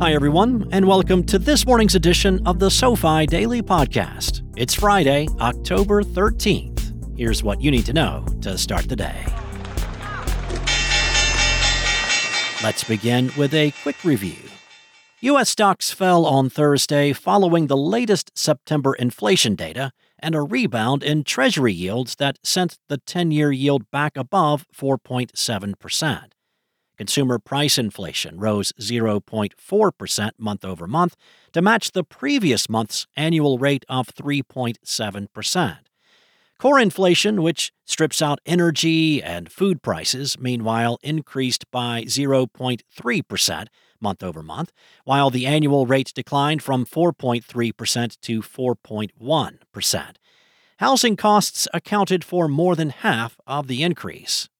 [0.00, 4.40] Hi, everyone, and welcome to this morning's edition of the SoFi Daily Podcast.
[4.56, 7.18] It's Friday, October 13th.
[7.18, 9.26] Here's what you need to know to start the day.
[12.64, 14.38] Let's begin with a quick review.
[15.20, 15.50] U.S.
[15.50, 21.74] stocks fell on Thursday following the latest September inflation data and a rebound in Treasury
[21.74, 26.39] yields that sent the 10 year yield back above 4.7%.
[27.00, 31.16] Consumer price inflation rose 0.4% month over month
[31.54, 35.78] to match the previous month's annual rate of 3.7%.
[36.58, 43.66] Core inflation, which strips out energy and food prices, meanwhile increased by 0.3%
[43.98, 44.70] month over month,
[45.04, 50.04] while the annual rate declined from 4.3% to 4.1%.
[50.76, 54.50] Housing costs accounted for more than half of the increase.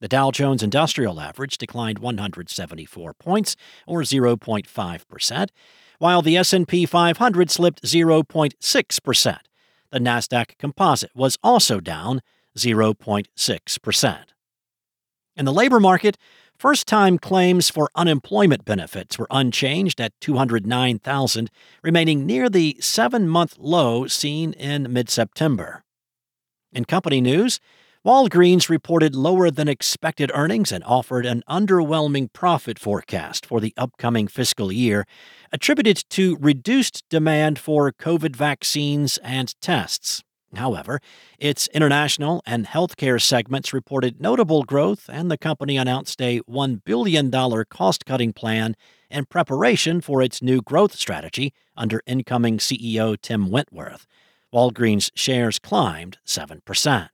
[0.00, 5.48] The Dow Jones Industrial Average declined 174 points or 0.5%,
[5.98, 9.38] while the S&P 500 slipped 0.6%.
[9.90, 12.20] The Nasdaq Composite was also down
[12.56, 14.18] 0.6%.
[15.36, 16.16] In the labor market,
[16.56, 21.50] first-time claims for unemployment benefits were unchanged at 209,000,
[21.82, 25.82] remaining near the 7-month low seen in mid-September.
[26.72, 27.60] In company news,
[28.08, 34.28] Walgreens reported lower than expected earnings and offered an underwhelming profit forecast for the upcoming
[34.28, 35.04] fiscal year,
[35.52, 40.22] attributed to reduced demand for COVID vaccines and tests.
[40.56, 41.00] However,
[41.38, 47.30] its international and healthcare segments reported notable growth, and the company announced a $1 billion
[47.68, 48.74] cost cutting plan
[49.10, 54.06] in preparation for its new growth strategy under incoming CEO Tim Wentworth.
[54.50, 57.10] Walgreens shares climbed 7%.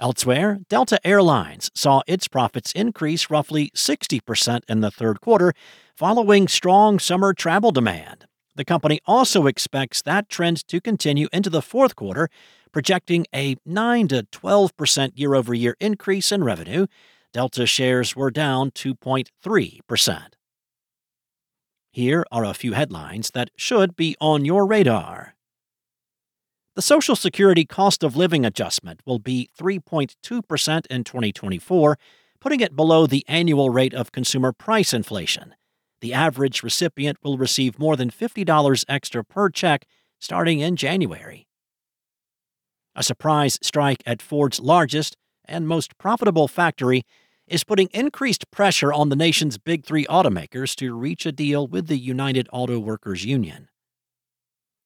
[0.00, 5.52] Elsewhere, Delta Airlines saw its profits increase roughly 60% in the third quarter
[5.96, 8.26] following strong summer travel demand.
[8.54, 12.28] The company also expects that trend to continue into the fourth quarter,
[12.70, 16.86] projecting a 9 to 12% year over year increase in revenue.
[17.32, 20.22] Delta shares were down 2.3%.
[21.90, 25.34] Here are a few headlines that should be on your radar.
[26.78, 31.98] The Social Security cost of living adjustment will be 3.2% in 2024,
[32.40, 35.56] putting it below the annual rate of consumer price inflation.
[36.02, 39.86] The average recipient will receive more than $50 extra per check
[40.20, 41.48] starting in January.
[42.94, 45.16] A surprise strike at Ford's largest
[45.46, 47.02] and most profitable factory
[47.48, 51.88] is putting increased pressure on the nation's big three automakers to reach a deal with
[51.88, 53.68] the United Auto Workers Union.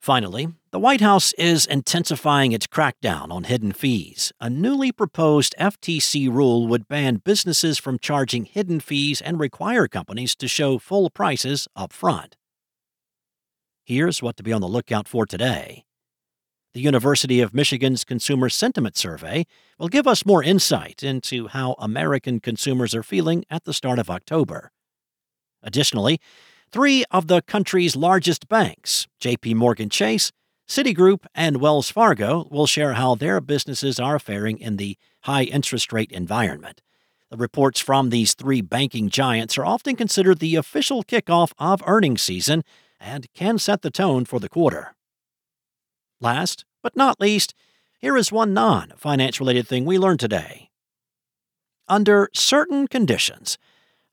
[0.00, 4.32] Finally, the White House is intensifying its crackdown on hidden fees.
[4.40, 10.34] A newly proposed FTC rule would ban businesses from charging hidden fees and require companies
[10.36, 12.36] to show full prices up front.
[13.84, 15.84] Here's what to be on the lookout for today.
[16.72, 19.44] The University of Michigan's Consumer Sentiment Survey
[19.78, 24.08] will give us more insight into how American consumers are feeling at the start of
[24.08, 24.70] October.
[25.62, 26.20] Additionally,
[26.72, 30.30] Three of the country's largest banks, JP Morgan Chase,
[30.68, 35.92] Citigroup, and Wells Fargo, will share how their businesses are faring in the high interest
[35.92, 36.80] rate environment.
[37.28, 42.22] The reports from these three banking giants are often considered the official kickoff of earnings
[42.22, 42.62] season
[43.00, 44.94] and can set the tone for the quarter.
[46.20, 47.52] Last but not least,
[47.98, 50.70] here is one non finance related thing we learned today.
[51.88, 53.58] Under certain conditions,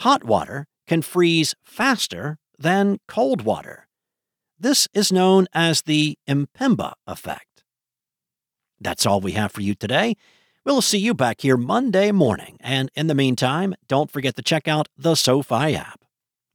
[0.00, 3.86] hot water can freeze faster than cold water.
[4.58, 7.64] This is known as the Mpemba effect.
[8.80, 10.16] That's all we have for you today.
[10.64, 14.66] We'll see you back here Monday morning, and in the meantime, don't forget to check
[14.66, 16.04] out the SoFi app.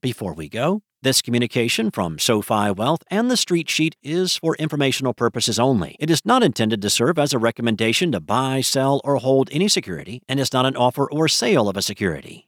[0.01, 5.13] Before we go, this communication from SoFi Wealth and the Street Sheet is for informational
[5.13, 5.95] purposes only.
[5.99, 9.67] It is not intended to serve as a recommendation to buy, sell, or hold any
[9.67, 12.47] security, and is not an offer or sale of a security.